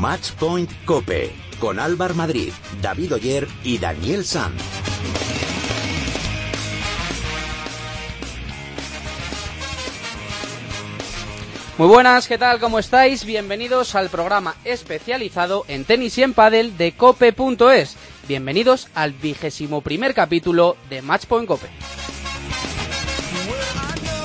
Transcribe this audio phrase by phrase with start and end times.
[0.00, 2.52] Match Point Cope con Álvar Madrid,
[2.82, 4.60] David Oyer y Daniel Sanz.
[11.78, 12.60] Muy buenas, ¿qué tal?
[12.60, 13.24] ¿Cómo estáis?
[13.24, 17.96] Bienvenidos al programa especializado en tenis y en pádel de cope.es.
[18.28, 21.68] Bienvenidos al vigésimo primer capítulo de Matchpoint Cope.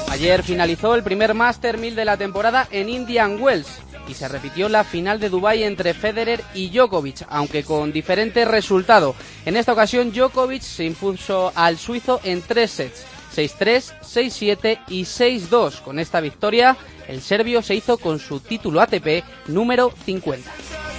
[0.09, 4.67] Ayer finalizó el primer Master 1000 de la temporada en Indian Wells y se repitió
[4.67, 9.15] la final de Dubai entre Federer y Djokovic, aunque con diferente resultado.
[9.45, 15.81] En esta ocasión Djokovic se impuso al suizo en tres sets, 6-3, 6-7 y 6-2.
[15.81, 16.75] Con esta victoria,
[17.07, 20.90] el serbio se hizo con su título ATP número 50.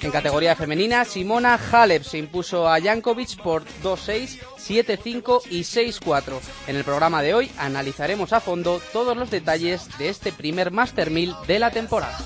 [0.00, 6.38] En categoría femenina, Simona Halep se impuso a Jankovic por 2-6, 7-5 y 6-4.
[6.68, 11.10] En el programa de hoy analizaremos a fondo todos los detalles de este primer Master
[11.10, 12.16] 1000 de la temporada.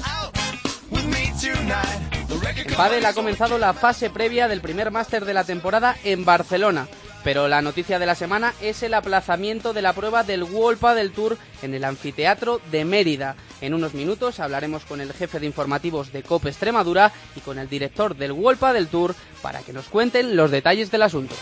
[2.64, 6.88] En Padel ha comenzado la fase previa del primer Master de la temporada en Barcelona.
[7.24, 11.12] Pero la noticia de la semana es el aplazamiento de la prueba del World Padel
[11.12, 13.36] Tour en el anfiteatro de Mérida.
[13.60, 17.68] En unos minutos hablaremos con el jefe de informativos de COPE Extremadura y con el
[17.68, 21.36] director del World Padel Tour para que nos cuenten los detalles del asunto.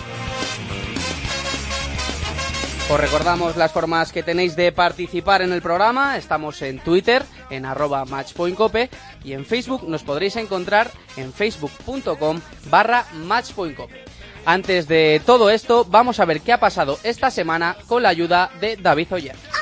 [2.90, 6.16] Os recordamos las formas que tenéis de participar en el programa.
[6.16, 8.90] Estamos en Twitter, en arroba matchpointcope
[9.22, 14.19] y en Facebook nos podréis encontrar en facebook.com barra matchpointcope.
[14.44, 18.50] Antes de todo esto, vamos a ver qué ha pasado esta semana con la ayuda
[18.60, 19.59] de David Oyer.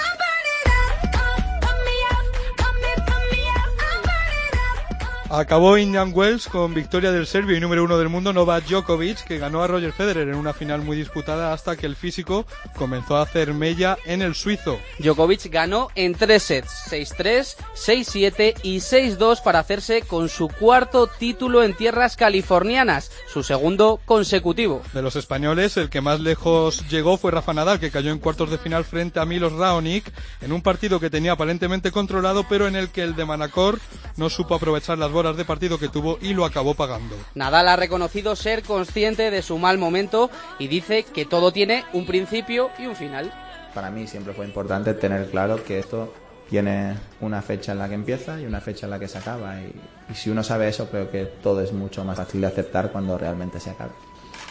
[5.31, 9.37] Acabó Indian Wells con victoria del serbio y número uno del mundo Novak Djokovic, que
[9.37, 13.23] ganó a Roger Federer en una final muy disputada hasta que el físico comenzó a
[13.25, 14.79] hacer mella en el suizo.
[14.99, 21.63] Djokovic ganó en tres sets, 6-3, 6-7 y 6-2 para hacerse con su cuarto título
[21.63, 24.81] en tierras californianas, su segundo consecutivo.
[24.95, 28.51] De los españoles, el que más lejos llegó fue Rafa Nadal, que cayó en cuartos
[28.51, 30.11] de final frente a Milos Raonic
[30.41, 33.79] en un partido que tenía aparentemente controlado, pero en el que el de Manacor
[34.17, 37.17] no supo aprovechar las horas de partido que tuvo y lo acabó pagando.
[37.35, 42.07] Nadal ha reconocido ser consciente de su mal momento y dice que todo tiene un
[42.07, 43.33] principio y un final.
[43.75, 46.13] Para mí siempre fue importante tener claro que esto
[46.49, 49.61] tiene una fecha en la que empieza y una fecha en la que se acaba.
[49.61, 49.73] Y,
[50.11, 53.19] y si uno sabe eso, creo que todo es mucho más fácil de aceptar cuando
[53.19, 53.93] realmente se acabe.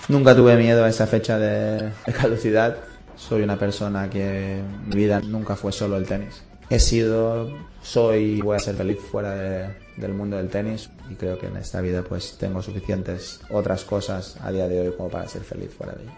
[0.07, 2.77] Nunca tuve miedo a esa fecha de, de caducidad.
[3.15, 6.43] Soy una persona que mi vida nunca fue solo el tenis.
[6.69, 7.49] He sido,
[7.81, 11.47] soy y voy a ser feliz fuera de, del mundo del tenis y creo que
[11.47, 15.43] en esta vida pues tengo suficientes otras cosas a día de hoy como para ser
[15.43, 16.17] feliz fuera de ella.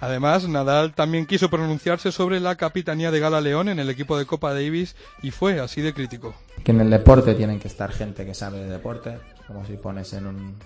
[0.00, 4.26] Además, Nadal también quiso pronunciarse sobre la capitanía de Gala León en el equipo de
[4.26, 6.34] Copa Davis y fue así de crítico.
[6.62, 10.12] Que en el deporte tienen que estar gente que sabe de deporte, como si pones
[10.12, 10.56] en un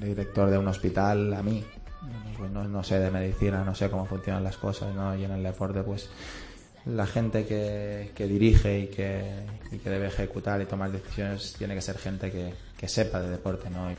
[0.00, 1.64] director de un hospital a mí.
[2.38, 5.14] No, no, no sé de medicina, no sé cómo funcionan las cosas, ¿no?
[5.16, 6.08] Y en el deporte pues
[6.88, 9.22] la gente que, dirige y que,
[9.84, 13.94] debe ejecutar y tomar decisiones tiene que ser gente que, que sepa de deporte, ¿no?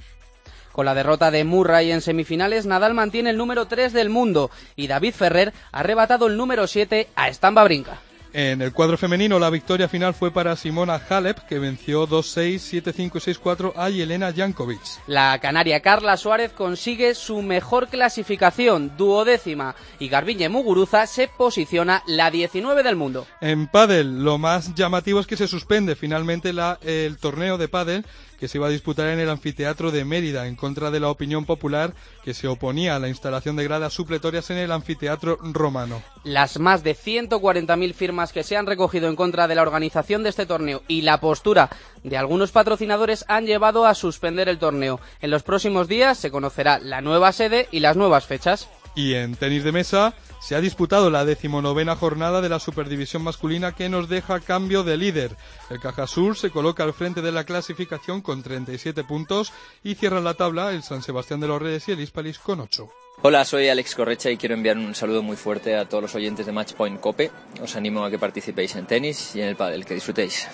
[0.72, 4.88] Con la derrota de Murray en semifinales, Nadal mantiene el número 3 del mundo y
[4.88, 8.00] David Ferrer ha arrebatado el número 7 a Stamba Brinca.
[8.32, 13.16] En el cuadro femenino, la victoria final fue para Simona Halep, que venció 2-6, 7-5
[13.16, 14.80] y 6-4 a Yelena Jankovic.
[15.08, 22.30] La canaria Carla Suárez consigue su mejor clasificación, duodécima, y Garbiñe Muguruza se posiciona la
[22.30, 23.26] 19 del mundo.
[23.42, 28.06] En pádel, lo más llamativo es que se suspende finalmente la, el torneo de pádel
[28.40, 31.46] que se iba a disputar en el anfiteatro de Mérida en contra de la opinión
[31.46, 36.02] popular que se oponía a la instalación de gradas supletorias en el anfiteatro romano.
[36.24, 40.30] Las más de 140.000 firmas que se han recogido en contra de la organización de
[40.30, 41.70] este torneo y la postura
[42.04, 45.00] de algunos patrocinadores han llevado a suspender el torneo.
[45.22, 48.70] En los próximos días se conocerá la nueva sede y las nuevas fechas.
[48.96, 53.74] Y en tenis de mesa se ha disputado la decimonovena jornada de la Superdivisión masculina
[53.74, 55.36] que nos deja cambio de líder.
[55.70, 59.52] El Cajasur se coloca al frente de la clasificación con 37 puntos
[59.84, 62.90] y cierra la tabla el San Sebastián de los Reyes y el Hispalis con 8.
[63.22, 66.46] Hola, soy Alex Correcha y quiero enviar un saludo muy fuerte a todos los oyentes
[66.46, 67.32] de Matchpoint Cope.
[67.62, 70.48] Os animo a que participéis en tenis y en el pádel, que disfrutéis.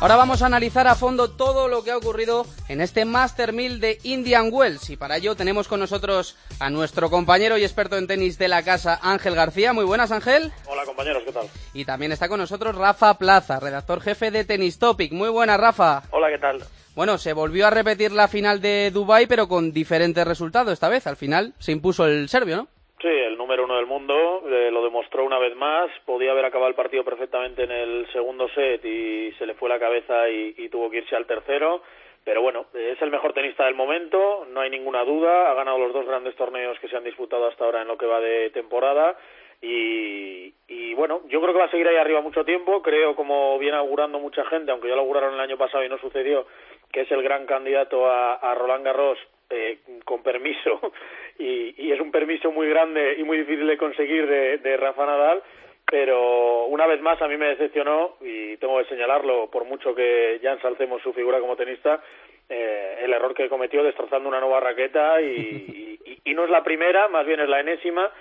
[0.00, 3.80] Ahora vamos a analizar a fondo todo lo que ha ocurrido en este Master 1000
[3.80, 8.06] de Indian Wells y para ello tenemos con nosotros a nuestro compañero y experto en
[8.06, 9.74] tenis de la casa, Ángel García.
[9.74, 10.52] Muy buenas, Ángel.
[10.66, 11.46] Hola, compañeros, ¿qué tal?
[11.74, 15.12] Y también está con nosotros Rafa Plaza, redactor jefe de Tennis Topic.
[15.12, 16.04] Muy buenas, Rafa.
[16.12, 16.64] Hola, ¿qué tal?
[16.94, 21.06] Bueno, se volvió a repetir la final de Dubai, pero con diferentes resultados esta vez.
[21.06, 22.68] Al final se impuso el serbio, ¿no?
[23.00, 25.90] Sí, el número uno del mundo eh, lo demostró una vez más.
[26.04, 29.78] Podía haber acabado el partido perfectamente en el segundo set y se le fue la
[29.78, 31.82] cabeza y, tuvo que irse al tercero.
[32.24, 35.50] Pero bueno, es el mejor tenista del momento, no hay ninguna duda.
[35.50, 38.04] Ha ganado los dos grandes torneos que se han disputado hasta ahora en lo que
[38.04, 39.16] va de temporada.
[39.62, 42.82] Y, y, bueno, yo creo que va a seguir ahí arriba mucho tiempo.
[42.82, 45.96] Creo, como viene augurando mucha gente, aunque ya lo auguraron el año pasado y no
[45.96, 46.46] sucedió,
[46.92, 49.18] que es el gran candidato a Roland Garros
[49.50, 50.80] eh, con permiso.
[51.38, 55.06] Y, y, es un permiso muy grande y muy difícil de conseguir de, de Rafa
[55.06, 55.42] Nadal.
[55.90, 60.38] Pero una vez más a mí me decepcionó y tengo que señalarlo, por mucho que
[60.42, 62.02] ya ensalcemos su figura como tenista,
[62.46, 66.62] eh, el error que cometió destrozando una nueva raqueta y, y, y no es la
[66.62, 68.12] primera, más bien es la enésima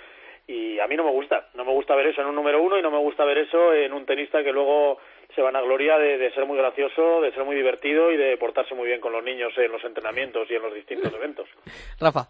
[0.49, 2.79] y a mí no me gusta, no me gusta ver eso en un número uno
[2.79, 4.97] y no me gusta ver eso en un tenista que luego
[5.35, 8.37] se van a gloria de, de, ser muy gracioso, de ser muy divertido y de
[8.37, 11.47] portarse muy bien con los niños en los entrenamientos y en los distintos eventos.
[11.99, 12.27] Rafa.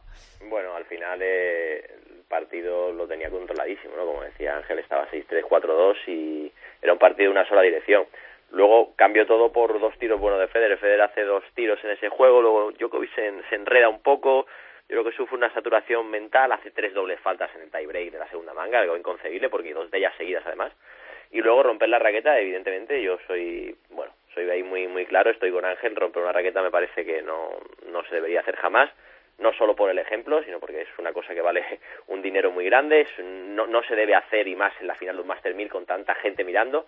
[0.50, 4.06] Bueno, al final eh, el partido lo tenía controladísimo, ¿no?
[4.06, 6.52] Como decía Ángel, estaba 6-3, 4-2 y
[6.82, 8.06] era un partido de una sola dirección.
[8.52, 10.78] Luego cambió todo por dos tiros buenos de Federer.
[10.80, 14.48] Federer hace dos tiros en ese juego, luego Djokovic se, se enreda un poco,
[14.90, 18.18] yo creo que sufre una saturación mental, hace tres dobles faltas en el tiebreak de
[18.18, 20.74] la segunda manga, algo inconcebible porque dos de ellas seguidas además.
[21.32, 25.52] Y luego romper la raqueta, evidentemente, yo soy, bueno, soy ahí muy muy claro, estoy
[25.52, 27.52] con Ángel, romper una raqueta me parece que no,
[27.92, 28.90] no se debería hacer jamás,
[29.38, 31.64] no solo por el ejemplo, sino porque es una cosa que vale
[32.08, 35.16] un dinero muy grande, es, no, no se debe hacer y más en la final
[35.16, 36.86] de un Master 1000 con tanta gente mirando.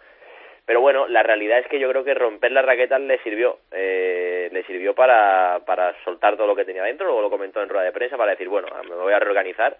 [0.65, 4.47] Pero bueno, la realidad es que yo creo que romper las raquetas le sirvió, eh,
[4.51, 7.85] le sirvió para, para soltar todo lo que tenía dentro, luego lo comentó en rueda
[7.85, 9.75] de prensa para decir, bueno, me voy a reorganizar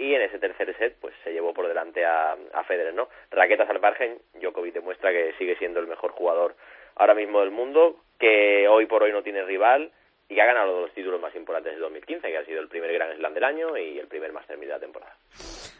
[0.00, 3.08] y en ese tercer set pues se llevó por delante a, a Federer, ¿no?
[3.30, 6.56] Raquetas al margen, Djokovic demuestra que sigue siendo el mejor jugador
[6.96, 9.92] ahora mismo del mundo, que hoy por hoy no tiene rival
[10.28, 12.92] y que ha ganado los títulos más importantes del 2015, que ha sido el primer
[12.92, 15.14] Grand Slam del año y el primer Master 1000 de la temporada.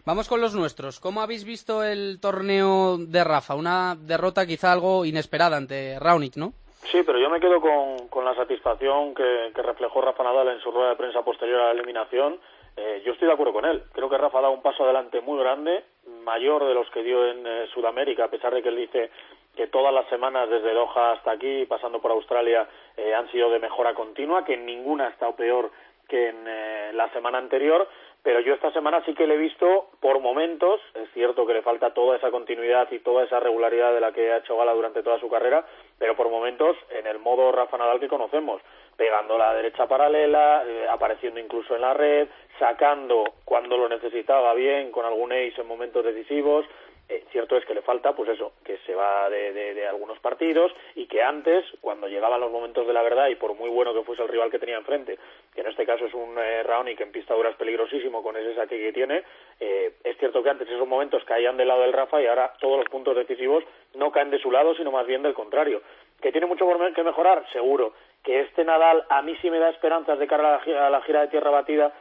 [0.05, 1.00] Vamos con los nuestros.
[1.00, 3.55] ¿Cómo habéis visto el torneo de Rafa?
[3.55, 6.52] Una derrota quizá algo inesperada ante Raonic, ¿no?
[6.90, 10.61] Sí, pero yo me quedo con, con la satisfacción que, que, reflejó Rafa Nadal en
[10.61, 12.40] su rueda de prensa posterior a la eliminación.
[12.76, 13.82] Eh, yo estoy de acuerdo con él.
[13.93, 15.84] Creo que Rafa ha dado un paso adelante muy grande,
[16.25, 19.11] mayor de los que dio en eh, Sudamérica, a pesar de que él dice
[19.56, 23.58] que todas las semanas desde Doha hasta aquí, pasando por Australia, eh, han sido de
[23.58, 25.70] mejora continua, que ninguna ha estado peor
[26.08, 27.88] que en eh, la semana anterior,
[28.22, 31.62] pero yo esta semana sí que le he visto por momentos, es cierto que le
[31.62, 35.02] falta toda esa continuidad y toda esa regularidad de la que ha hecho gala durante
[35.02, 35.64] toda su carrera,
[35.99, 38.61] pero por momentos en el modo Rafa Nadal que conocemos,
[38.96, 42.28] pegando la derecha paralela, eh, apareciendo incluso en la red,
[42.58, 46.66] sacando cuando lo necesitaba bien, con algún ace en momentos decisivos,
[47.10, 50.72] eh, cierto es que le falta, pues eso, que se va de, de, algunos partidos
[50.94, 54.04] y que antes, cuando llegaban los momentos de la verdad y por muy bueno que
[54.04, 55.18] fuese el rival que tenía enfrente,
[55.52, 58.54] que en este caso es un eh, Raonic en pista dura es peligrosísimo con ese
[58.54, 59.24] saque que tiene,
[59.58, 62.78] eh, es cierto que antes esos momentos caían del lado del Rafa y ahora todos
[62.78, 63.64] los puntos decisivos
[63.94, 65.82] no caen de su lado, sino más bien del contrario.
[66.20, 67.44] ¿Que tiene mucho por que mejorar?
[67.50, 67.92] Seguro.
[68.22, 70.90] Que este Nadal a mí sí me da esperanzas de cara a la gira, a
[70.90, 71.92] la gira de tierra batida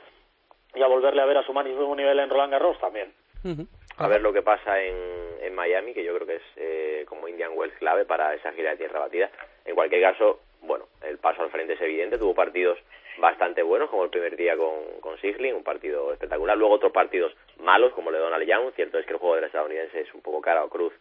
[0.75, 3.11] y a volverle a ver a su máximo nivel en Roland Garros también.
[3.97, 7.51] A ver lo que pasa en, Miami, que yo creo que es eh, como Indian
[7.53, 9.29] Wells clave para esa gira de tierra batida.
[9.65, 12.79] En cualquier caso, bueno, el paso al frente es evidente, tuvo partidos
[13.19, 17.91] bastante buenos, como el primer día con, con un partido espectacular, luego otros partidos malos,
[17.93, 20.39] como el de Donald Young, cierto es que el juego del estadounidense es un poco
[20.39, 20.93] cara o cruz,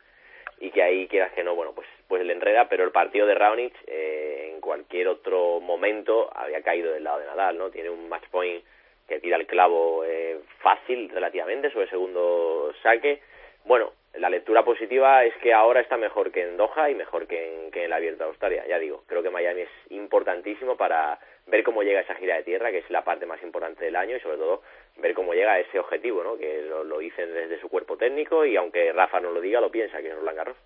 [0.58, 3.34] y que ahí quieras que no, bueno, pues, pues le enreda, pero el partido de
[3.34, 7.70] Raonic eh, en cualquier otro momento había caído del lado de Nadal, ¿no?
[7.70, 8.64] Tiene un match point
[9.08, 13.20] que tira el clavo eh, fácil relativamente sobre el segundo saque.
[13.64, 17.54] Bueno, la lectura positiva es que ahora está mejor que en Doha y mejor que
[17.54, 18.64] en, que en la Abierta de Australia.
[18.68, 22.70] Ya digo, creo que Miami es importantísimo para ver cómo llega esa gira de tierra,
[22.70, 24.62] que es la parte más importante del año, y sobre todo
[24.96, 26.36] ver cómo llega a ese objetivo, ¿no?
[26.36, 30.02] que lo, dicen desde su cuerpo técnico y aunque Rafa no lo diga, lo piensa,
[30.02, 30.56] que es Roland Garros.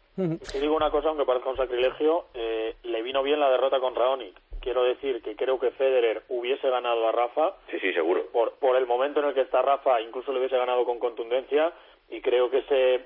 [0.43, 3.95] Si digo una cosa, aunque parezca un sacrilegio, eh, le vino bien la derrota con
[3.95, 4.35] Raonic.
[4.63, 7.57] Quiero decir que creo que Federer hubiese ganado a Rafa.
[7.71, 8.27] Sí, sí, seguro.
[8.33, 11.73] Por, por el momento en el que está Rafa, incluso le hubiese ganado con contundencia
[12.09, 13.01] y creo que ese,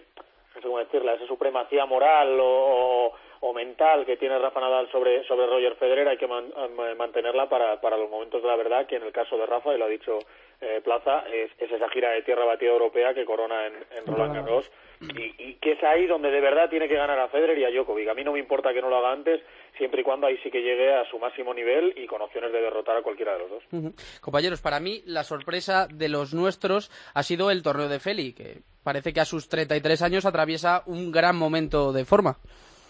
[0.54, 5.24] no sé cómo decirla, esa supremacía moral o, o mental que tiene Rafa Nadal sobre,
[5.24, 6.52] sobre Roger Federer hay que man,
[6.96, 9.78] mantenerla para, para los momentos de la verdad, que en el caso de Rafa, y
[9.78, 10.18] lo ha dicho
[10.60, 14.34] eh, Plaza, es, es, esa gira de tierra batida europea que corona en, en Roland
[14.34, 14.70] Garros
[15.00, 17.70] y, y, que es ahí donde de verdad tiene que ganar a Federer y a
[17.70, 18.08] Djokovic.
[18.08, 19.42] A mí no me importa que no lo haga antes,
[19.76, 22.60] siempre y cuando ahí sí que llegue a su máximo nivel y con opciones de
[22.60, 23.62] derrotar a cualquiera de los dos.
[23.72, 24.20] Uh -huh.
[24.20, 28.62] Compañeros, para mí la sorpresa de los nuestros ha sido el torneo de Feli, que
[28.82, 32.38] parece que a sus 33 años atraviesa un gran momento de forma.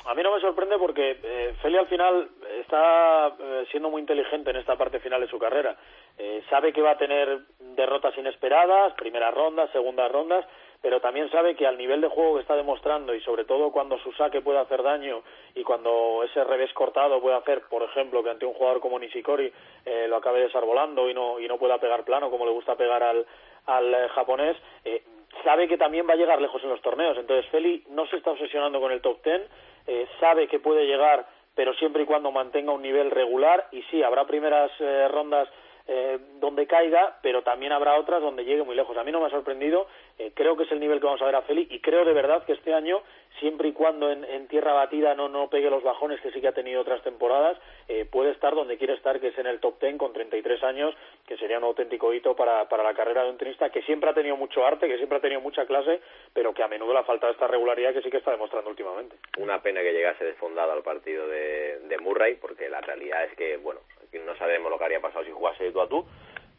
[0.07, 2.29] A mí no me sorprende porque eh, Feli al final
[2.61, 5.77] está eh, siendo muy inteligente en esta parte final de su carrera.
[6.17, 10.47] Eh, sabe que va a tener derrotas inesperadas, primeras rondas, segundas rondas,
[10.81, 13.99] pero también sabe que al nivel de juego que está demostrando y sobre todo cuando
[13.99, 15.23] su saque puede hacer daño
[15.57, 19.53] y cuando ese revés cortado puede hacer, por ejemplo, que ante un jugador como Nishikori
[19.85, 23.03] eh, lo acabe desarbolando y no, y no pueda pegar plano como le gusta pegar
[23.03, 23.27] al,
[23.67, 25.03] al eh, japonés, eh,
[25.43, 27.19] sabe que también va a llegar lejos en los torneos.
[27.19, 29.43] Entonces Feli no se está obsesionando con el top ten,
[29.87, 33.69] eh, sabe que puede llegar, pero siempre y cuando mantenga un nivel regular.
[33.73, 35.49] Y sí, habrá primeras eh, rondas
[35.89, 38.97] eh, donde caiga, pero también habrá otras donde llegue muy lejos.
[38.97, 39.87] A mí no me ha sorprendido,
[40.19, 42.13] eh, creo que es el nivel que vamos a ver a Feli y creo de
[42.13, 43.03] verdad que este año,
[43.39, 46.53] siempre y cuando en, tierra batida no, no pegue los bajones que sí que ha
[46.53, 49.99] tenido otras temporadas, eh, puede estar donde quiere estar, que es en el top ten
[49.99, 50.95] con 33 años,
[51.27, 54.15] que sería un auténtico hito para, para la carrera de un tenista que siempre ha
[54.15, 56.01] tenido mucho arte, que siempre ha tenido mucha clase,
[56.33, 59.17] pero que a menudo le ha faltado esta regularidad que sí que está demostrando últimamente.
[59.39, 63.57] Una pena que llegase desfondado al partido de, de Murray, porque la realidad es que,
[63.59, 63.81] bueno,
[64.25, 66.07] no sabemos lo que habría pasado si jugase de tú a tú,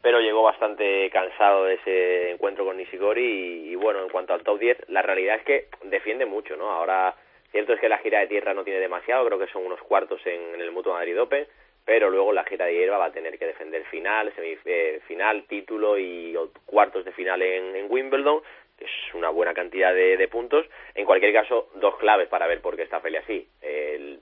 [0.02, 4.58] pero llegó bastante cansado de ese encuentro con Nishikori y, bueno, en cuanto al top
[4.58, 6.70] 10, la realidad es que defiende mucho, ¿no?
[6.70, 7.14] Ahora,
[7.50, 10.24] cierto es que la gira de tierra no tiene demasiado, creo que son unos cuartos
[10.26, 11.46] en, el Mutuo Madrid Open,
[11.84, 16.36] pero luego la gira de hierba va a tener que defender final, semifinal, título y
[16.66, 18.42] cuartos de final en, Wimbledon,
[18.78, 20.66] que es una buena cantidad de, de, puntos.
[20.94, 23.48] En cualquier caso, dos claves para ver por qué está Feli así.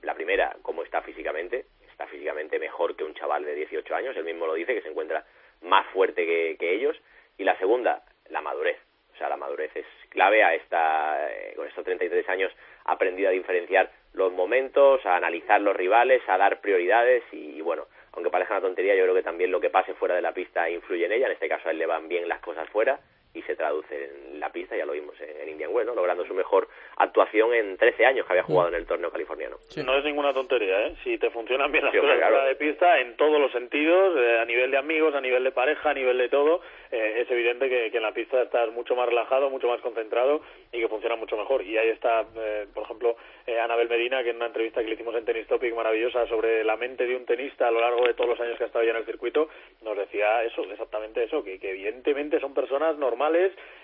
[0.01, 1.65] La primera, cómo está físicamente,
[1.97, 4.89] está físicamente mejor que un chaval de 18 años, él mismo lo dice, que se
[4.89, 5.25] encuentra
[5.63, 6.95] más fuerte que, que ellos.
[7.39, 8.77] Y la segunda, la madurez.
[9.15, 12.51] O sea, la madurez es clave a esta, eh, con estos 33 años
[12.85, 17.61] ha aprendido a diferenciar los momentos, a analizar los rivales, a dar prioridades y, y,
[17.61, 20.35] bueno, aunque parezca una tontería, yo creo que también lo que pase fuera de la
[20.35, 21.25] pista influye en ella.
[21.25, 22.99] En este caso a él le van bien las cosas fuera
[23.37, 25.95] y se traduce en la pista, ya lo vimos en, Indian Wells, ¿no?
[25.95, 26.67] logrando su mejor
[26.97, 29.57] actuación en 13 años que había jugado en el torneo californiano.
[29.69, 29.83] Sí.
[29.83, 30.95] No es ninguna tontería, ¿eh?
[31.03, 32.43] Si te funcionan bien las sí, cosas claro.
[32.45, 35.91] de pista en todos los sentidos, eh, a nivel de amigos, a nivel de pareja,
[35.91, 39.07] a nivel de todo, eh, es evidente que, que, en la pista estás mucho más
[39.07, 40.41] relajado, mucho más concentrado
[40.71, 41.61] y que funciona mucho mejor.
[41.63, 43.15] Y ahí está, eh, por ejemplo,
[43.63, 46.75] Anabel Medina, que en una entrevista que le hicimos en Tennis Topic maravillosa sobre la
[46.75, 48.91] mente de un tenista a lo largo de todos los años que ha estado ya
[48.91, 49.49] en el circuito,
[49.83, 53.26] nos decía eso, exactamente eso, que, que evidentemente son personas normales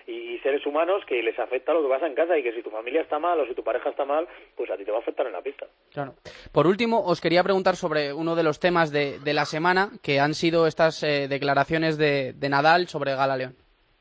[0.06, 2.62] y, y, seres humanos que les afecta lo que pasa en casa y que si
[2.62, 4.98] tu familia está mal o si tu pareja está mal, pues a ti te va
[4.98, 5.66] a afectar en la pista.
[5.92, 6.14] Claro.
[6.52, 10.20] Por último, os quería preguntar sobre uno de los temas de, de la semana, que
[10.20, 13.56] han sido estas eh, declaraciones de, de, Nadal sobre Gala León.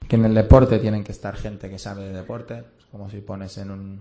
[0.07, 3.57] Que en el deporte tienen que estar gente que sabe de deporte, como si pones
[3.57, 4.00] en un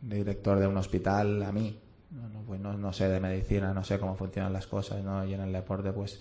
[0.00, 1.78] director de un hospital a mí.
[2.10, 5.24] No, pues no, no sé de medicina, no sé cómo funcionan las cosas, ¿no?
[5.24, 6.20] Y en el deporte, pues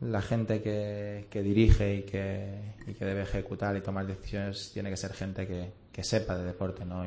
[0.00, 2.48] la gente que, que dirige y que,
[2.86, 6.44] y que, debe ejecutar y tomar decisiones tiene que ser gente que, que sepa de
[6.44, 7.04] deporte, ¿no?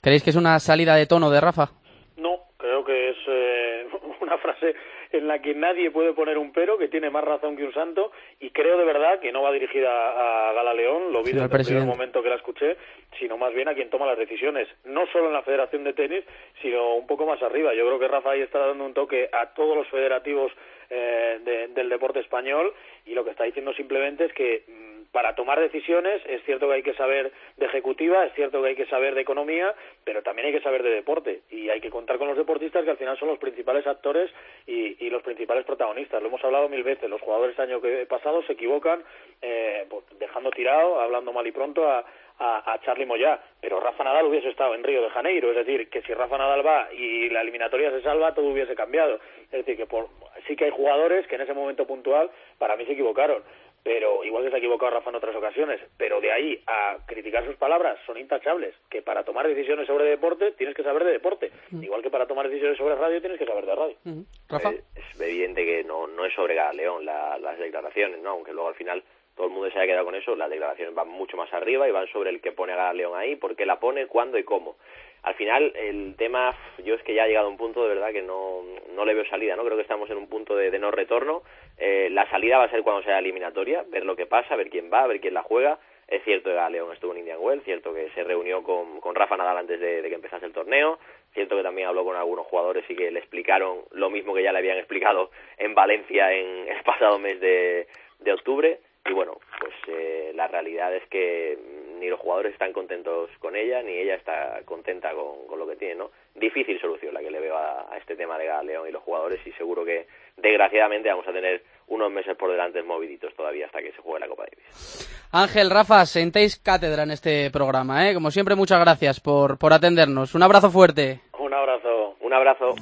[0.00, 1.70] ¿Creéis que es una salida de tono de Rafa?
[2.16, 3.86] No, creo que es eh,
[4.20, 4.74] una frase
[5.12, 8.12] en la que nadie puede poner un pero, que tiene más razón que un santo,
[8.40, 11.64] y creo de verdad que no va dirigida a Gala León, lo vi desde el
[11.64, 12.76] primer momento que la escuché,
[13.18, 16.24] sino más bien a quien toma las decisiones, no solo en la Federación de Tenis,
[16.62, 17.74] sino un poco más arriba.
[17.74, 20.50] Yo creo que Rafa ahí está dando un toque a todos los federativos
[20.94, 22.74] eh, de, del deporte español
[23.06, 26.74] y lo que está diciendo simplemente es que mmm, para tomar decisiones es cierto que
[26.74, 30.46] hay que saber de ejecutiva, es cierto que hay que saber de economía, pero también
[30.46, 33.18] hay que saber de deporte y hay que contar con los deportistas que al final
[33.18, 34.30] son los principales actores
[34.66, 36.20] y, y los principales protagonistas.
[36.20, 39.02] Lo hemos hablado mil veces, los jugadores año que pasado se equivocan
[39.40, 42.04] eh, pues dejando tirado, hablando mal y pronto a,
[42.42, 45.88] a, a Charlie Moyá, pero Rafa Nadal hubiese estado en Río de Janeiro, es decir,
[45.88, 49.20] que si Rafa Nadal va y la eliminatoria se salva, todo hubiese cambiado.
[49.44, 50.08] Es decir, que por,
[50.48, 53.44] sí que hay jugadores que en ese momento puntual para mí se equivocaron,
[53.84, 57.44] pero igual que se ha equivocado Rafa en otras ocasiones, pero de ahí a criticar
[57.44, 61.52] sus palabras son intachables, que para tomar decisiones sobre deporte tienes que saber de deporte,
[61.70, 61.82] mm.
[61.82, 63.96] igual que para tomar decisiones sobre radio tienes que saber de radio.
[64.04, 64.22] Mm.
[64.48, 64.70] ¿Rafa?
[64.70, 68.30] Es evidente que no, no es sobre León la, las declaraciones, ¿no?
[68.30, 69.02] aunque luego al final
[69.36, 71.92] todo el mundo se haya quedado con eso, las declaraciones van mucho más arriba y
[71.92, 74.76] van sobre el que pone a León ahí, por qué la pone, cuándo y cómo.
[75.22, 78.12] Al final, el tema, yo es que ya ha llegado a un punto de verdad
[78.12, 78.62] que no,
[78.94, 79.64] no le veo salida, ¿no?
[79.64, 81.42] Creo que estamos en un punto de, no retorno.
[81.78, 84.90] Eh, la salida va a ser cuando sea eliminatoria, ver lo que pasa, ver quién
[84.92, 85.78] va, ver quién la juega.
[86.08, 89.36] Es cierto que León estuvo en Indian Wells, cierto que se reunió con, con Rafa
[89.36, 90.98] Nadal antes de, de que empezase el torneo,
[91.32, 94.52] cierto que también habló con algunos jugadores y que le explicaron lo mismo que ya
[94.52, 97.86] le habían explicado en Valencia en el pasado mes de,
[98.18, 101.58] de octubre y bueno, pues eh, la realidad es que
[101.98, 105.76] ni los jugadores están contentos con ella, ni ella está contenta con, con lo que
[105.76, 106.10] tiene, ¿no?
[106.34, 109.40] Difícil solución la que le veo a, a este tema de León y los jugadores
[109.46, 110.06] y seguro que
[110.36, 114.28] desgraciadamente vamos a tener unos meses por delante moviditos todavía hasta que se juegue la
[114.28, 115.28] Copa Davis.
[115.32, 118.14] Ángel, Rafa, sentéis cátedra en este programa, ¿eh?
[118.14, 120.34] Como siempre, muchas gracias por, por atendernos.
[120.34, 121.20] Un abrazo fuerte.
[121.38, 122.16] Un abrazo.
[122.20, 122.74] Un abrazo.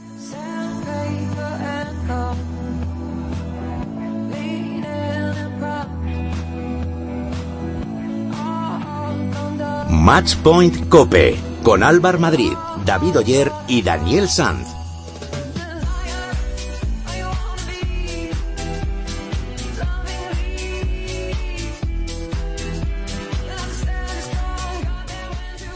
[10.12, 12.52] Match Point Cope con Álvar Madrid,
[12.84, 14.66] David Oyer y Daniel Sanz.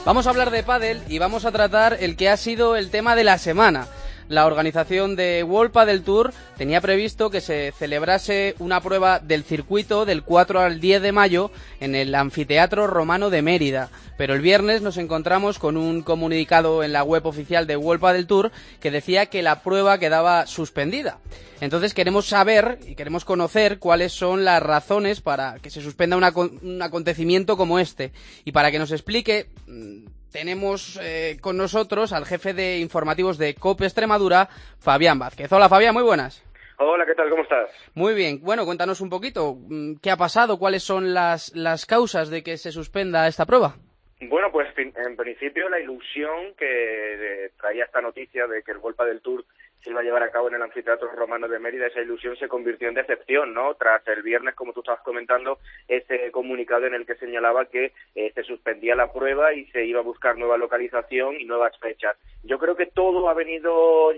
[0.04, 3.14] Vamos a hablar de pádel y vamos a tratar el que ha sido el tema
[3.14, 3.86] de la semana.
[4.28, 10.06] La organización de World Padel Tour tenía previsto que se celebrase una prueba del circuito
[10.06, 11.50] del 4 al 10 de mayo
[11.80, 13.90] en el Anfiteatro Romano de Mérida.
[14.16, 18.26] Pero el viernes nos encontramos con un comunicado en la web oficial de World Padel
[18.26, 18.50] Tour
[18.80, 21.18] que decía que la prueba quedaba suspendida.
[21.60, 26.82] Entonces queremos saber y queremos conocer cuáles son las razones para que se suspenda un
[26.82, 28.12] acontecimiento como este.
[28.44, 33.54] Y para que nos explique, mm, tenemos eh, con nosotros al jefe de informativos de
[33.54, 34.48] COPE Extremadura,
[34.80, 35.50] Fabián Vázquez.
[35.52, 36.42] Hola Fabián, muy buenas.
[36.78, 37.30] Hola, ¿qué tal?
[37.30, 37.70] ¿Cómo estás?
[37.94, 38.40] Muy bien.
[38.42, 40.58] Bueno, cuéntanos un poquito, mm, ¿qué ha pasado?
[40.58, 43.76] ¿Cuáles son las, las causas de que se suspenda esta prueba?
[44.22, 49.20] Bueno, pues en principio la ilusión que traía esta noticia de que el Golpa del
[49.20, 49.44] Tour
[49.84, 52.48] se iba a llevar a cabo en el Anfiteatro Romano de Mérida, esa ilusión se
[52.48, 53.74] convirtió en decepción, ¿no?
[53.74, 58.32] Tras el viernes, como tú estabas comentando, ese comunicado en el que señalaba que eh,
[58.34, 62.16] se suspendía la prueba y se iba a buscar nueva localización y nuevas fechas.
[62.42, 64.10] Yo creo que todo ha venido,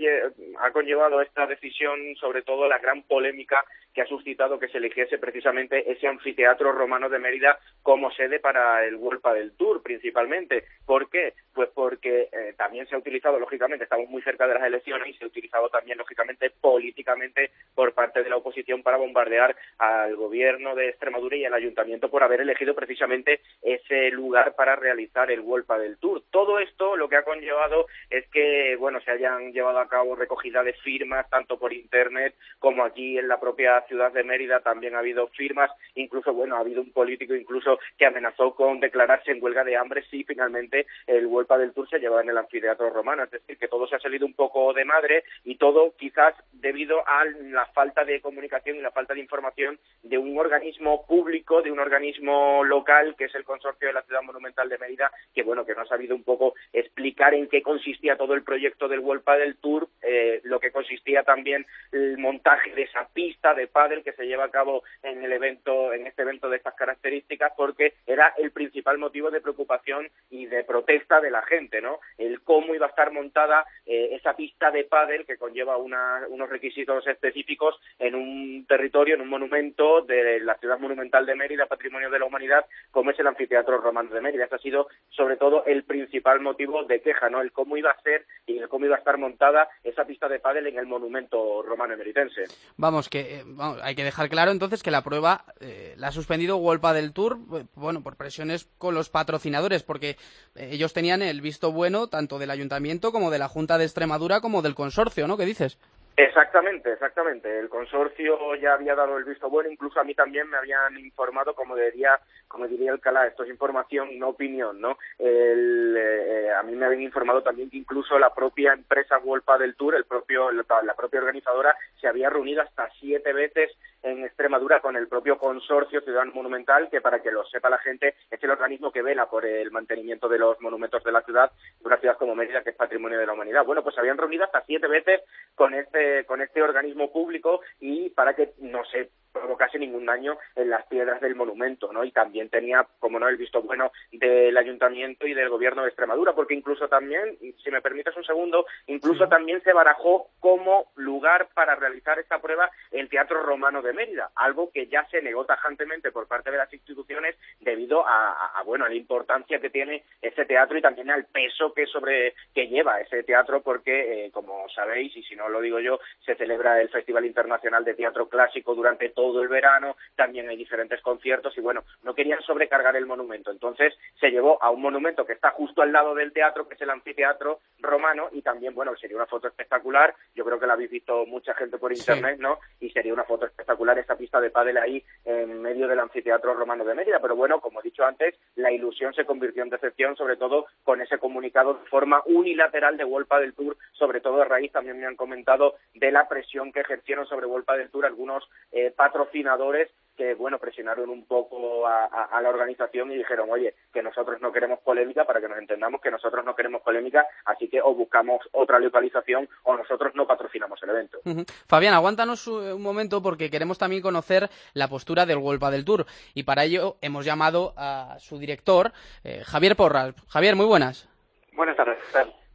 [0.59, 5.17] ha conllevado esta decisión, sobre todo la gran polémica que ha suscitado que se eligiese
[5.17, 10.65] precisamente ese anfiteatro romano de Mérida como sede para el World del Tour, principalmente.
[10.85, 11.33] ¿Por qué?
[11.57, 15.13] Pues porque eh, también se ha utilizado, lógicamente, estamos muy cerca de las elecciones y
[15.13, 20.75] se ha utilizado también, lógicamente, políticamente por parte de la oposición para bombardear al gobierno
[20.75, 25.65] de Extremadura y al ayuntamiento por haber elegido precisamente ese lugar para realizar el World
[25.79, 26.21] del Tour.
[26.29, 30.61] Todo esto lo que ha conllevado es que, bueno, se hayan llevado a cabo recogida
[30.61, 34.99] de firmas tanto por internet como aquí en la propia ciudad de Mérida también ha
[34.99, 39.63] habido firmas, incluso, bueno, ha habido un político incluso que amenazó con declararse en huelga
[39.63, 43.23] de hambre si finalmente el Del Tour se llevaba en el anfiteatro romano.
[43.23, 47.07] Es decir, que todo se ha salido un poco de madre y todo quizás debido
[47.07, 51.71] a la falta de comunicación y la falta de información de un organismo público, de
[51.71, 55.65] un organismo local, que es el Consorcio de la Ciudad Monumental de Mérida, que, bueno,
[55.65, 59.37] que no ha sabido un poco explicar en qué consistía todo el proyecto del Huelpa
[59.37, 64.13] del Tour, eh, lo que consistía también el montaje de esa pista de pádel que
[64.13, 68.33] se lleva a cabo en el evento, en este evento de estas características, porque era
[68.37, 71.99] el principal motivo de preocupación y de protesta de la gente, ¿no?
[72.17, 77.05] El cómo iba a estar montada eh, esa pista de pádel que conlleva unos requisitos
[77.07, 82.19] específicos en un territorio, en un monumento de la ciudad monumental de Mérida, patrimonio de
[82.19, 84.43] la humanidad, como es el anfiteatro romano de Mérida.
[84.43, 87.41] Este ha sido, sobre todo, el principal motivo de queja, ¿no?
[87.41, 90.39] El cómo iba a ser y el cómo iba a estar montada esa pista de
[90.39, 92.43] pádel en el monumento romano emeritense.
[92.77, 93.43] Vamos, que eh,
[93.81, 97.37] hay que dejar claro entonces que la prueba eh, la ha suspendido Wolpa del Tour,
[97.75, 100.17] bueno, por presiones con los patrocinadores, porque
[100.55, 104.61] ellos tenían el visto bueno tanto del ayuntamiento como de la Junta de Extremadura como
[104.61, 105.37] del consorcio, ¿no?
[105.37, 105.77] ¿Qué dices?
[106.19, 107.59] Exactamente, exactamente.
[107.59, 111.53] El consorcio ya había dado el visto bueno, incluso a mí también me habían informado,
[111.53, 114.97] como diría, como diría el Calá, esto es información y no opinión, ¿no?
[115.19, 119.75] El, eh, a mí me habían informado también que incluso la propia empresa Wolpa del
[119.75, 123.69] Tour, el propio, la propia organizadora, se había reunido hasta siete veces
[124.03, 128.15] en Extremadura con el propio consorcio Ciudadano Monumental, que para que lo sepa la gente,
[128.29, 131.87] es el organismo que vela por el mantenimiento de los monumentos de la ciudad, de
[131.87, 133.65] una ciudad como Mérida, que es patrimonio de la humanidad.
[133.65, 135.21] Bueno, pues se habían reunido hasta siete veces
[135.55, 140.69] con este, con este organismo público y para que no se provocase ningún daño en
[140.69, 142.03] las piedras del monumento, ¿no?
[142.03, 146.33] Y también tenía, como no, el visto bueno del ayuntamiento y del gobierno de Extremadura,
[146.33, 151.75] porque incluso también, si me permites un segundo, incluso también se barajó como lugar para
[151.75, 156.27] realizar esta prueba el Teatro Romano de Mérida, algo que ya se negó tajantemente por
[156.27, 160.81] parte de las instituciones debido a, bueno, a la importancia que tiene ese teatro y
[160.81, 165.35] también al peso que sobre que lleva ese teatro, porque, eh, como sabéis, y si
[165.35, 169.41] no lo digo yo, se celebra el Festival Internacional de Teatro Clásico durante todo todo
[169.41, 173.51] el verano, también hay diferentes conciertos y bueno, no querían sobrecargar el monumento.
[173.51, 176.81] Entonces se llevó a un monumento que está justo al lado del teatro, que es
[176.81, 180.15] el anfiteatro romano y también, bueno, sería una foto espectacular.
[180.33, 182.59] Yo creo que la habéis visto mucha gente por internet, ¿no?
[182.79, 186.85] Y sería una foto espectacular esa pista de pádel ahí en medio del anfiteatro romano
[186.85, 187.19] de Mérida.
[187.19, 191.01] Pero bueno, como he dicho antes, la ilusión se convirtió en decepción, sobre todo con
[191.01, 195.05] ese comunicado de forma unilateral de Wolpa del Tour, sobre todo a raíz, también me
[195.05, 200.33] han comentado, de la presión que ejercieron sobre Wolpa del Tour algunos eh, patrocinadores que
[200.33, 205.25] bueno presionaron un poco a, la organización y dijeron oye que nosotros no queremos polémica
[205.25, 209.47] para que nos entendamos que nosotros no queremos polémica así que o buscamos otra localización
[209.63, 211.19] o nosotros no patrocinamos el evento
[211.67, 216.05] Fabián aguántanos un momento porque queremos también conocer la postura del Golpa del Tour.
[216.33, 218.91] Y para ello hemos llamado a su director
[219.23, 221.07] eh, Javier Porras Javier muy buenas.
[221.53, 221.97] Buenas tardes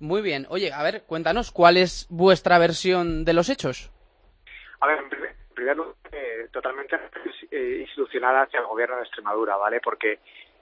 [0.00, 0.46] muy bien.
[0.48, 3.92] Oye a ver cuéntanos cuál es vuestra versión de los hechos
[4.82, 4.98] a ver
[5.52, 6.98] en primer lugar eh, totalmente
[7.50, 9.80] eh, institucional hacia el gobierno de Extremadura, ¿vale?
[9.80, 10.20] Porque,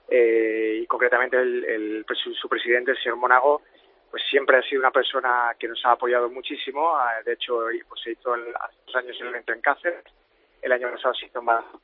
[0.09, 3.61] eh, y concretamente el, su presidente, el señor Monago,
[4.09, 6.95] pues siempre ha sido una persona que nos ha apoyado muchísimo.
[6.95, 10.03] Ah, de hecho, pues se hizo hace dos años el evento en Cáceres,
[10.61, 11.81] el año pasado se hizo en Badajoz.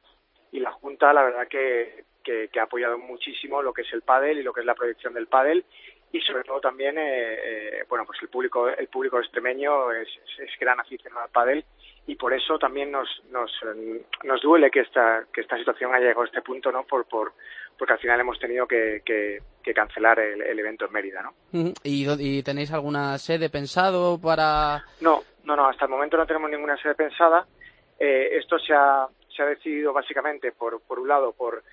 [0.52, 4.40] Y la Junta, la verdad que, que, ha apoyado muchísimo lo que es el pádel
[4.40, 5.64] y lo que es la proyección del pádel
[6.12, 10.60] y sobre todo también eh, bueno pues el público el público extremeño es, es, es
[10.60, 11.66] gran aficionado al pádel
[12.08, 13.52] y por eso también nos, nos,
[14.24, 16.84] nos duele que esta, que esta situación haya llegado a este punto, ¿no?
[16.84, 17.34] Por, por,
[17.78, 19.42] porque al final hemos tenido que, que,
[19.76, 21.34] cancelar el, evento en Mérida, ¿no?
[21.84, 24.82] ¿Y, ¿Y, tenéis alguna sede pensado para...?
[25.02, 27.46] No, no, no, hasta el momento no tenemos ninguna sede pensada.
[28.00, 31.64] Eh, esto se ha, se ha decidido básicamente, por, por un lado, por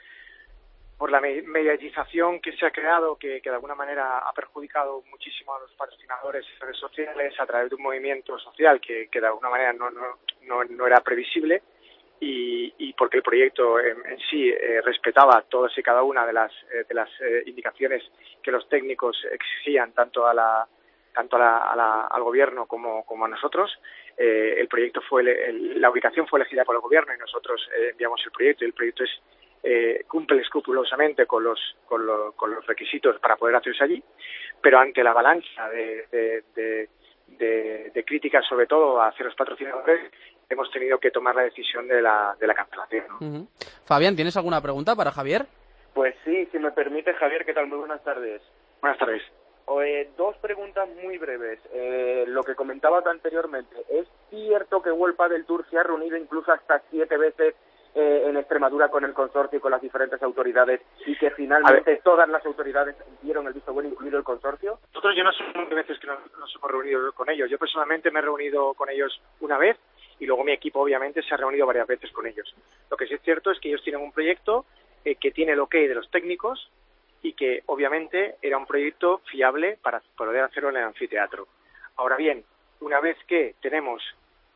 [1.04, 5.60] por la mediatización que se ha creado, que, de alguna manera ha perjudicado muchísimo a
[5.60, 9.74] los patrocinadores y redes sociales a través de un movimiento social que, de alguna manera
[9.74, 11.60] no, no, no, era previsible
[12.20, 16.50] y, y, porque el proyecto en, sí eh, respetaba todas y cada una de las,
[16.72, 18.02] eh, de las eh, indicaciones
[18.42, 20.66] que los técnicos exigían tanto a la
[21.12, 23.70] tanto a la, al gobierno como, como a nosotros.
[24.16, 28.64] el proyecto fue la ubicación fue elegida por el gobierno y nosotros enviamos el proyecto
[28.64, 29.10] y el proyecto es
[29.66, 32.02] eh, cumple escrupulosamente con los, con,
[32.36, 34.04] con, los requisitos para poder hacerse allí,
[34.60, 36.06] pero ante la avalancha de,
[37.26, 40.12] de, críticas, sobre todo hacia los patrocinadores,
[40.50, 43.48] hemos tenido que tomar la decisión de la, de la cancelación.
[43.86, 45.46] Fabián, ¿tienes alguna pregunta para Javier?
[45.94, 47.66] Pues sí, si me permite, Javier, ¿qué tal?
[47.66, 48.42] Muy buenas tardes.
[48.82, 49.22] Buenas tardes.
[49.82, 51.58] Eh, dos preguntas muy breves.
[51.72, 56.52] Eh, lo que comentabas anteriormente, ¿es cierto que Huelpa del Tour se ha reunido incluso
[56.52, 57.54] hasta siete veces
[57.94, 62.28] eh, en Extremadura con el consorcio y con las diferentes autoridades y que finalmente todas
[62.28, 64.80] las autoridades dieron el visto bueno, incluido el consorcio?
[64.92, 66.18] Nosotros yo no sé cuántas veces que nos,
[66.56, 67.48] hemos reunido con ellos.
[67.48, 69.76] Yo personalmente me he reunido con ellos una vez
[70.18, 72.52] y luego mi equipo obviamente se ha reunido varias veces con ellos.
[72.90, 74.64] Lo que sí es cierto es que ellos tienen un proyecto
[75.04, 76.70] eh, que tiene el ok de los técnicos
[77.22, 81.46] y que obviamente era un proyecto fiable para poder hacerlo en el anfiteatro.
[81.96, 82.44] Ahora bien,
[82.80, 84.02] una vez que tenemos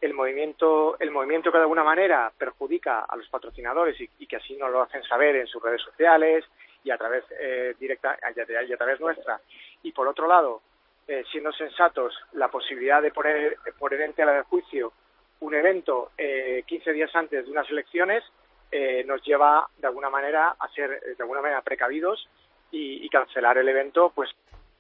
[0.01, 4.57] el movimiento, el movimiento que de alguna manera perjudica a los patrocinadores y, que así
[4.57, 6.45] nos lo hacen saber en sus redes sociales
[6.85, 9.41] y a través eh, directa y a, través nuestra.
[9.83, 10.63] Y por otro lado,
[11.07, 14.93] eh, siendo sensatos, la posibilidad de poner, poner en tela de juicio
[15.41, 18.25] un evento eh, 15 días antes de unas elecciones
[18.71, 22.29] eh, nos lleva de alguna manera a ser de alguna manera precavidos
[22.71, 24.31] y, y cancelar el evento, pues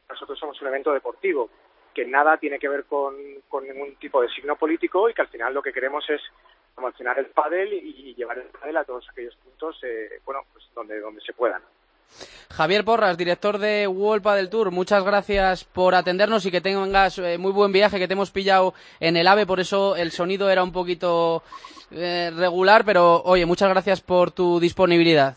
[0.08, 1.48] nosotros somos un evento deportivo
[1.98, 3.16] que nada tiene que ver con,
[3.64, 6.20] ningún tipo de signo político y que al final lo que queremos es
[6.72, 11.00] promocionar el pádel y, llevar el pádel a todos aquellos puntos, eh, bueno, pues donde,
[11.00, 11.60] donde se puedan.
[12.52, 17.36] Javier Porras, director de World Padel Tour, muchas gracias por atendernos y que tengas eh,
[17.36, 20.62] muy buen viaje, que te hemos pillado en el AVE, por eso el sonido era
[20.62, 21.42] un poquito
[21.90, 25.34] eh, regular, pero oye, muchas gracias por tu disponibilidad.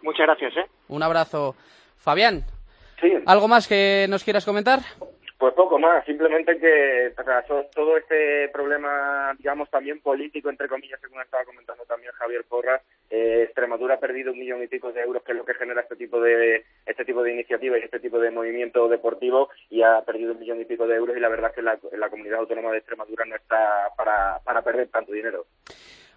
[0.00, 0.70] Muchas gracias, ¿eh?
[0.88, 1.54] Un abrazo.
[1.98, 2.44] Fabián,
[2.98, 3.12] sí.
[3.26, 4.80] ¿algo más que nos quieras comentar?
[5.38, 7.12] Pues poco más, simplemente que
[7.72, 13.42] todo este problema, digamos, también político, entre comillas, según estaba comentando también Javier Porras, eh,
[13.44, 15.94] Extremadura ha perdido un millón y pico de euros, que es lo que genera este
[15.94, 20.32] tipo de este tipo de iniciativas y este tipo de movimiento deportivo, y ha perdido
[20.32, 22.72] un millón y pico de euros, y la verdad es que la, la comunidad autónoma
[22.72, 25.46] de Extremadura no está para, para perder tanto dinero.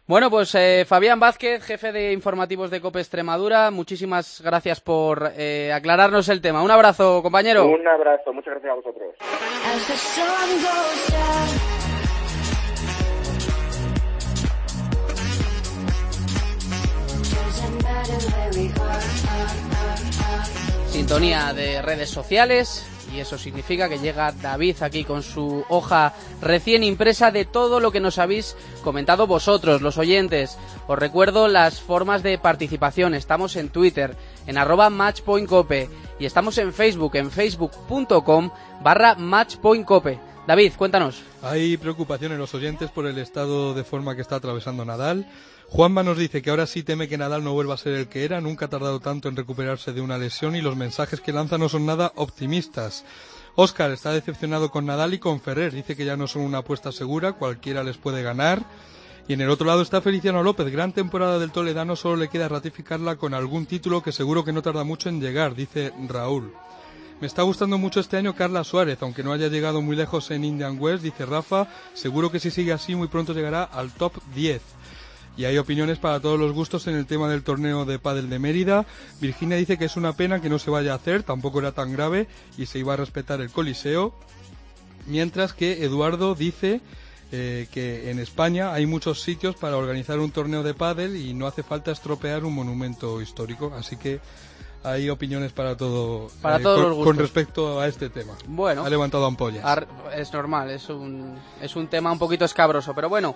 [0.07, 5.71] Bueno, pues eh, Fabián Vázquez, jefe de informativos de COPE Extremadura, muchísimas gracias por eh,
[5.73, 6.63] aclararnos el tema.
[6.63, 7.67] Un abrazo, compañero.
[7.67, 9.15] Un abrazo, muchas gracias a vosotros.
[20.87, 26.83] Sintonía de redes sociales, y eso significa que llega David aquí con su hoja recién
[26.83, 30.57] impresa de todo lo que nos habéis comentado vosotros, los oyentes.
[30.87, 33.13] Os recuerdo las formas de participación.
[33.13, 34.15] Estamos en Twitter,
[34.47, 40.19] en arroba matchpointcope y estamos en Facebook, en facebook.com barra matchpointcope.
[40.47, 41.21] David, cuéntanos.
[41.43, 45.27] Hay preocupación en los oyentes por el estado de forma que está atravesando Nadal.
[45.71, 48.25] Juanma nos dice que ahora sí teme que Nadal no vuelva a ser el que
[48.25, 51.57] era, nunca ha tardado tanto en recuperarse de una lesión y los mensajes que lanza
[51.57, 53.05] no son nada optimistas.
[53.55, 56.91] Oscar está decepcionado con Nadal y con Ferrer, dice que ya no son una apuesta
[56.91, 58.65] segura, cualquiera les puede ganar.
[59.29, 60.69] Y en el otro lado está Feliciano López.
[60.69, 64.61] Gran temporada del Toledano, solo le queda ratificarla con algún título que seguro que no
[64.61, 66.51] tarda mucho en llegar, dice Raúl.
[67.21, 70.43] Me está gustando mucho este año Carla Suárez, aunque no haya llegado muy lejos en
[70.43, 71.69] Indian Wells, dice Rafa.
[71.93, 74.61] Seguro que si sigue así muy pronto llegará al top 10.
[75.37, 78.39] Y hay opiniones para todos los gustos en el tema del torneo de pádel de
[78.39, 78.85] Mérida.
[79.21, 81.93] Virginia dice que es una pena que no se vaya a hacer, tampoco era tan
[81.93, 84.13] grave y se iba a respetar el coliseo.
[85.07, 86.81] Mientras que Eduardo dice
[87.31, 91.47] eh, que en España hay muchos sitios para organizar un torneo de pádel y no
[91.47, 93.73] hace falta estropear un monumento histórico.
[93.75, 94.19] Así que
[94.83, 97.13] hay opiniones para todo Para eh, todos con, los gustos.
[97.13, 98.33] con respecto a este tema.
[98.47, 98.83] Bueno.
[98.83, 99.63] Ha levantado ampollas.
[100.13, 103.35] Es normal, es un, es un tema un poquito escabroso, pero bueno,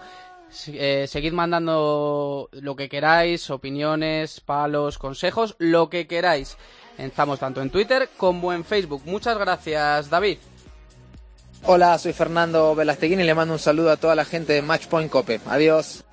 [0.68, 6.58] eh, seguid mandando lo que queráis, opiniones, palos, consejos, lo que queráis.
[6.98, 9.02] Estamos tanto en Twitter como en Facebook.
[9.06, 10.38] Muchas gracias, David.
[11.64, 15.12] Hola, soy Fernando Velasteguín y le mando un saludo a toda la gente de Matchpoint
[15.12, 15.42] Cope.
[15.48, 16.04] Adiós.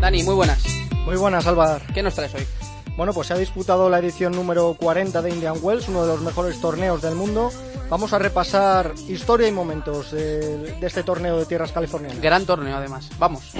[0.00, 0.64] Dani, muy buenas.
[1.04, 1.84] Muy buenas, Álvaro.
[1.92, 2.46] ¿Qué nos traes hoy?
[3.00, 6.20] Bueno, pues se ha disputado la edición número 40 de Indian Wells, uno de los
[6.20, 7.50] mejores torneos del mundo.
[7.88, 12.20] Vamos a repasar historia y momentos de, de este torneo de tierras californianas.
[12.20, 13.08] Gran torneo, además.
[13.18, 13.54] Vamos.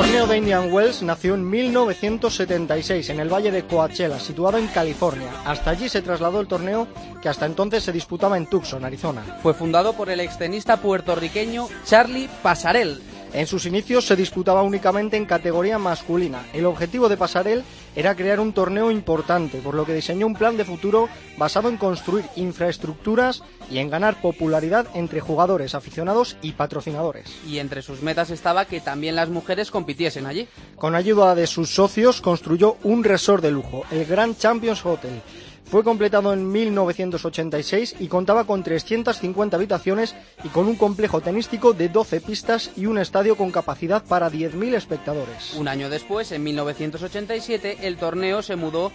[0.00, 5.28] Torneo de Indian Wells nació en 1976 en el valle de Coachella, situado en California.
[5.44, 6.88] Hasta allí se trasladó el torneo
[7.20, 9.20] que hasta entonces se disputaba en Tucson, Arizona.
[9.42, 13.02] Fue fundado por el extenista puertorriqueño Charlie Pasarel.
[13.32, 16.44] En sus inicios se disputaba únicamente en categoría masculina.
[16.52, 17.62] El objetivo de Pasarel
[17.94, 21.76] era crear un torneo importante, por lo que diseñó un plan de futuro basado en
[21.76, 27.32] construir infraestructuras y en ganar popularidad entre jugadores, aficionados y patrocinadores.
[27.46, 30.48] Y entre sus metas estaba que también las mujeres compitiesen allí.
[30.76, 35.22] Con ayuda de sus socios construyó un resort de lujo, el Grand Champions Hotel.
[35.70, 41.88] Fue completado en 1986 y contaba con 350 habitaciones y con un complejo tenístico de
[41.88, 45.54] 12 pistas y un estadio con capacidad para 10.000 espectadores.
[45.54, 48.90] Un año después, en 1987, el torneo se mudó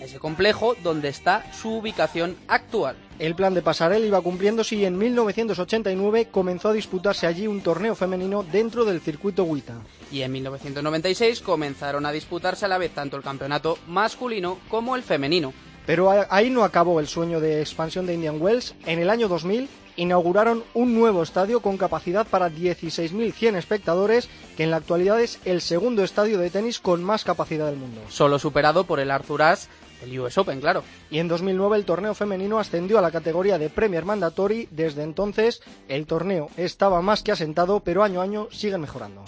[0.00, 2.94] a ese complejo donde está su ubicación actual.
[3.18, 7.96] El plan de Pasarel iba cumpliéndose y en 1989 comenzó a disputarse allí un torneo
[7.96, 9.74] femenino dentro del circuito WITA.
[10.12, 15.02] Y en 1996 comenzaron a disputarse a la vez tanto el campeonato masculino como el
[15.02, 15.52] femenino.
[15.86, 18.74] Pero ahí no acabó el sueño de expansión de Indian Wells.
[18.86, 24.70] En el año 2000 inauguraron un nuevo estadio con capacidad para 16.100 espectadores, que en
[24.70, 28.00] la actualidad es el segundo estadio de tenis con más capacidad del mundo.
[28.08, 29.68] Solo superado por el Arthur Ashe
[30.00, 30.82] del US Open, claro.
[31.10, 34.68] Y en 2009 el torneo femenino ascendió a la categoría de Premier Mandatory.
[34.70, 39.24] Desde entonces el torneo estaba más que asentado, pero año a año siguen mejorando.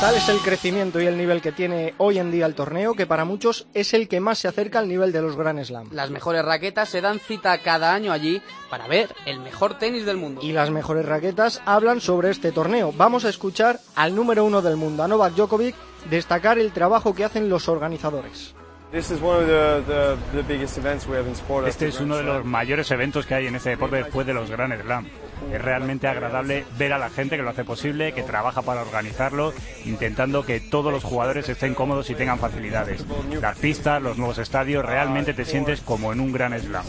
[0.00, 3.06] Tal es el crecimiento y el nivel que tiene hoy en día el torneo, que
[3.06, 5.88] para muchos es el que más se acerca al nivel de los Grand Slam.
[5.90, 10.18] Las mejores raquetas se dan cita cada año allí para ver el mejor tenis del
[10.18, 10.42] mundo.
[10.42, 12.92] Y las mejores raquetas hablan sobre este torneo.
[12.94, 15.74] Vamos a escuchar al número uno del mundo, a Novak Djokovic,
[16.10, 18.54] destacar el trabajo que hacen los organizadores.
[18.92, 19.14] Este
[21.88, 24.78] es uno de los mayores eventos que hay en este deporte después de los Grand
[24.78, 25.08] Slam.
[25.52, 29.52] Es realmente agradable ver a la gente que lo hace posible, que trabaja para organizarlo,
[29.84, 33.04] intentando que todos los jugadores estén cómodos y tengan facilidades.
[33.40, 36.84] Las pistas, los nuevos estadios, realmente te sientes como en un Grand Slam.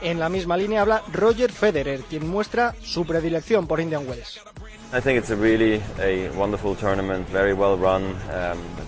[0.00, 4.40] En la misma línea habla Roger Federer, quien muestra su predilección por Indian Wells.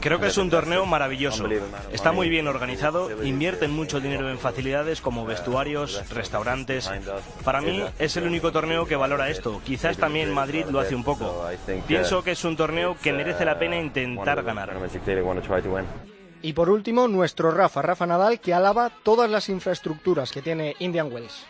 [0.01, 1.47] Creo que es un torneo maravilloso.
[1.93, 6.91] Está muy bien organizado, invierten mucho dinero en facilidades como vestuarios, restaurantes.
[7.43, 9.63] Para mí es el único torneo que valora esto.
[9.65, 11.47] Quizás también Madrid lo hace un poco.
[11.87, 14.75] Pienso que es un torneo que merece la pena intentar ganar.
[16.43, 21.11] Y por último, nuestro Rafa, Rafa Nadal, que alaba todas las infraestructuras que tiene Indian
[21.11, 21.47] Wells.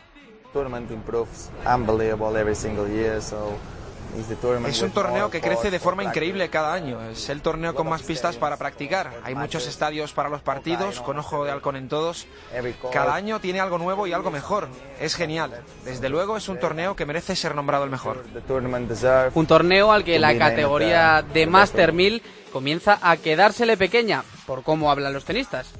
[4.66, 7.00] Es un torneo que crece de forma increíble cada año.
[7.10, 9.12] Es el torneo con más pistas para practicar.
[9.24, 12.26] Hay muchos estadios para los partidos, con ojo de halcón en todos.
[12.92, 14.68] Cada año tiene algo nuevo y algo mejor.
[15.00, 15.62] Es genial.
[15.84, 18.24] Desde luego es un torneo que merece ser nombrado el mejor.
[19.34, 22.22] Un torneo al que la categoría de Master 1000
[22.52, 25.72] comienza a quedársele pequeña por cómo hablan los tenistas.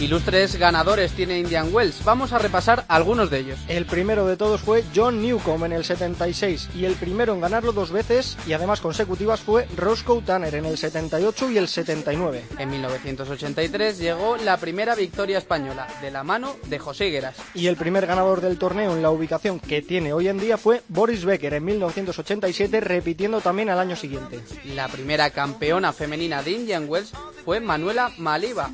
[0.00, 2.04] Ilustres ganadores tiene Indian Wells.
[2.04, 3.58] Vamos a repasar algunos de ellos.
[3.66, 7.72] El primero de todos fue John Newcomb en el 76 y el primero en ganarlo
[7.72, 12.44] dos veces y además consecutivas fue Roscoe Tanner en el 78 y el 79.
[12.58, 17.34] En 1983 llegó la primera victoria española de la mano de José Higueras.
[17.52, 20.82] Y el primer ganador del torneo en la ubicación que tiene hoy en día fue
[20.86, 24.38] Boris Becker en 1987 repitiendo también al año siguiente.
[24.76, 27.10] La primera campeona femenina de Indian Wells
[27.44, 28.70] fue Manuela Maliba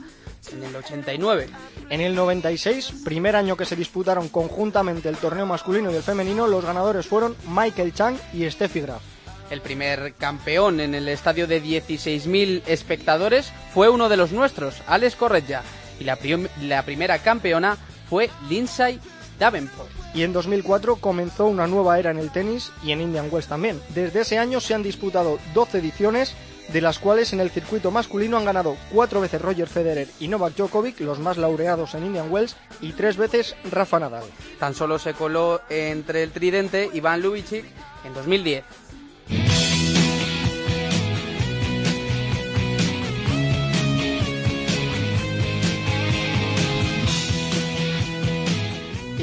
[0.52, 1.48] en el 89.
[1.90, 6.46] En el 96, primer año que se disputaron conjuntamente el torneo masculino y el femenino,
[6.46, 9.02] los ganadores fueron Michael Chang y Steffi Graf.
[9.50, 15.16] El primer campeón en el estadio de 16.000 espectadores fue uno de los nuestros, Alex
[15.16, 15.62] Corretja,
[16.00, 16.18] y la,
[16.62, 17.76] la primera campeona
[18.08, 18.98] fue Lindsay
[19.38, 19.90] Davenport.
[20.14, 23.80] Y en 2004 comenzó una nueva era en el tenis y en Indian Wells también.
[23.90, 26.34] Desde ese año se han disputado 12 ediciones
[26.72, 30.54] de las cuales en el circuito masculino han ganado cuatro veces Roger Federer y Novak
[30.54, 34.24] Djokovic, los más laureados en Indian Wells, y tres veces Rafa Nadal.
[34.58, 37.64] Tan solo se coló entre el tridente Iván Lubicic
[38.04, 38.64] en 2010.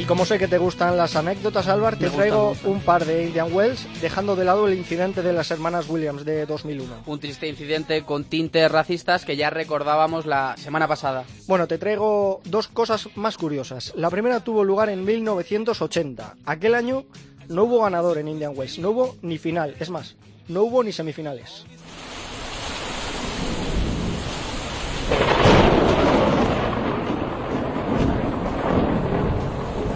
[0.01, 3.53] Y como sé que te gustan las anécdotas, Álvaro, te traigo un par de Indian
[3.53, 7.03] Wells, dejando de lado el incidente de las hermanas Williams de 2001.
[7.05, 11.23] Un triste incidente con tintes racistas que ya recordábamos la semana pasada.
[11.45, 13.93] Bueno, te traigo dos cosas más curiosas.
[13.95, 16.35] La primera tuvo lugar en 1980.
[16.45, 17.05] Aquel año
[17.47, 20.15] no hubo ganador en Indian Wells, no hubo ni final, es más,
[20.47, 21.63] no hubo ni semifinales.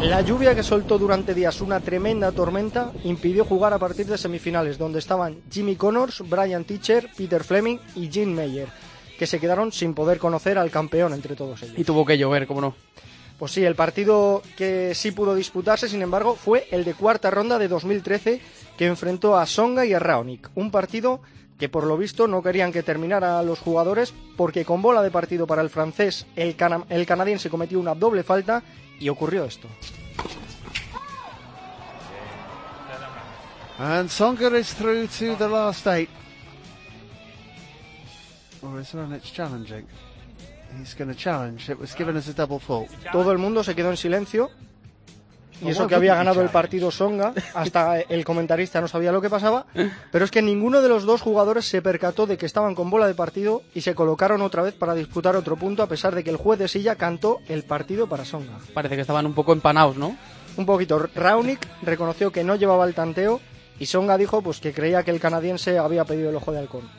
[0.05, 4.77] La lluvia que soltó durante días una tremenda tormenta impidió jugar a partir de semifinales,
[4.77, 8.67] donde estaban Jimmy Connors, Brian Teacher, Peter Fleming y Gene Meyer,
[9.17, 11.73] que se quedaron sin poder conocer al campeón entre todos ellos.
[11.75, 12.75] Y tuvo que llover, ¿cómo no?
[13.39, 17.57] Pues sí, el partido que sí pudo disputarse, sin embargo, fue el de cuarta ronda
[17.57, 18.41] de 2013,
[18.77, 20.51] que enfrentó a Songa y a Raonic.
[20.53, 21.21] Un partido
[21.57, 25.47] que por lo visto no querían que terminara los jugadores porque con bola de partido
[25.47, 26.55] para el francés el,
[26.89, 28.63] el canadiense cometió una doble falta
[28.99, 29.67] y ocurrió esto.
[33.77, 36.09] And Songa is through to the last eight.
[38.61, 39.85] Or is it challenging?
[40.79, 41.69] He's going to challenge.
[41.69, 42.89] It was given as a double fault.
[43.11, 44.49] Todo el mundo se quedó en silencio.
[45.61, 49.29] Y eso que había ganado el partido Songa, hasta el comentarista no sabía lo que
[49.29, 49.65] pasaba,
[50.11, 53.07] pero es que ninguno de los dos jugadores se percató de que estaban con bola
[53.07, 56.29] de partido y se colocaron otra vez para disputar otro punto a pesar de que
[56.29, 58.59] el juez de silla cantó el partido para Songa.
[58.73, 60.17] Parece que estaban un poco empanados, ¿no?
[60.57, 61.09] Un poquito.
[61.15, 63.41] Raonic reconoció que no llevaba el tanteo
[63.79, 66.89] y Songa dijo pues que creía que el canadiense había pedido el ojo de halcón.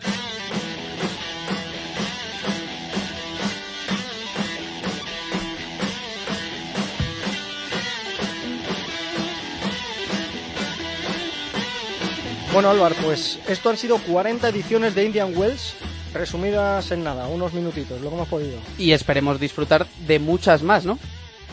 [12.56, 15.74] Bueno, Álvaro, pues esto han sido 40 ediciones de Indian Wells,
[16.14, 18.56] resumidas en nada, unos minutitos, lo que hemos podido.
[18.78, 20.98] Y esperemos disfrutar de muchas más, ¿no?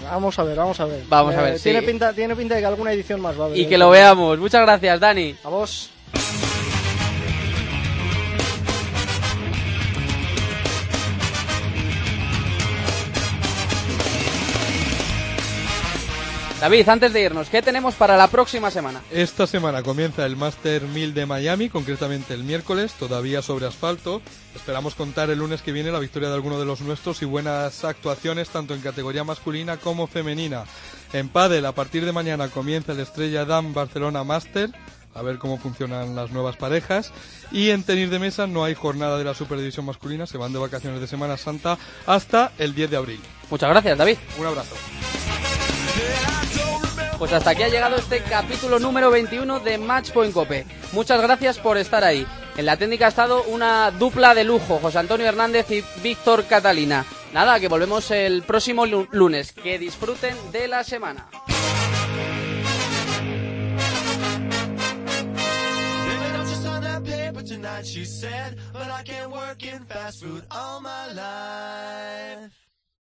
[0.01, 1.03] Vamos a ver, vamos a ver.
[1.09, 3.57] Vamos a ver, tiene Pinta, tiene pinta de que alguna edición más va a haber.
[3.57, 4.39] Y que lo veamos.
[4.39, 5.35] Muchas gracias, Dani.
[5.43, 5.89] A vos.
[16.63, 19.01] David, antes de irnos, ¿qué tenemos para la próxima semana?
[19.11, 24.21] Esta semana comienza el Master 1000 de Miami, concretamente el miércoles, todavía sobre asfalto.
[24.55, 27.83] Esperamos contar el lunes que viene la victoria de alguno de los nuestros y buenas
[27.83, 30.63] actuaciones tanto en categoría masculina como femenina.
[31.11, 34.69] En pádel, a partir de mañana comienza el Estrella Damm Barcelona Master,
[35.13, 37.11] a ver cómo funcionan las nuevas parejas.
[37.51, 40.59] Y en tenis de mesa no hay jornada de la Superdivisión masculina, se van de
[40.59, 43.19] vacaciones de Semana Santa hasta el 10 de abril.
[43.49, 44.17] Muchas gracias, David.
[44.39, 44.75] Un abrazo.
[47.23, 50.65] Pues hasta aquí ha llegado este capítulo número 21 de Matchpoint Cope.
[50.91, 52.27] Muchas gracias por estar ahí.
[52.57, 57.05] En la técnica ha estado una dupla de lujo, José Antonio Hernández y Víctor Catalina.
[57.31, 59.53] Nada, que volvemos el próximo lunes.
[59.53, 61.29] Que disfruten de la semana.